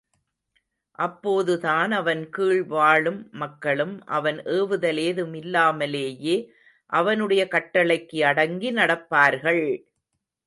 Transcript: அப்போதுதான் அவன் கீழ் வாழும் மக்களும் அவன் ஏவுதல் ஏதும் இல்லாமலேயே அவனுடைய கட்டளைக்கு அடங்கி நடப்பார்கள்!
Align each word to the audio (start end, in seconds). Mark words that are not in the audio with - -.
அப்போதுதான் 0.99 1.91
அவன் 1.97 2.21
கீழ் 2.31 2.61
வாழும் 2.67 3.19
மக்களும் 3.33 3.93
அவன் 4.11 4.39
ஏவுதல் 4.55 5.01
ஏதும் 5.03 5.35
இல்லாமலேயே 5.41 6.35
அவனுடைய 6.93 7.43
கட்டளைக்கு 7.51 8.19
அடங்கி 8.23 8.71
நடப்பார்கள்! 8.79 9.65